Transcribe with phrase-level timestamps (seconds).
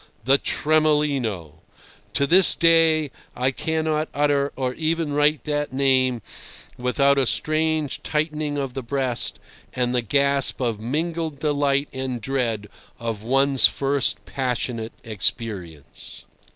[0.23, 1.59] The Tremolino!
[2.13, 6.23] To this day I cannot utter or even write that name
[6.75, 9.39] without a strange tightening of the breast
[9.73, 12.67] and the gasp of mingled delight and dread
[12.97, 16.25] of one's first passionate experience.